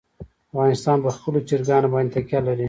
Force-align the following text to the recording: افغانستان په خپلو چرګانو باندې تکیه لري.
افغانستان 0.51 0.97
په 1.03 1.09
خپلو 1.15 1.39
چرګانو 1.47 1.91
باندې 1.93 2.11
تکیه 2.15 2.39
لري. 2.45 2.59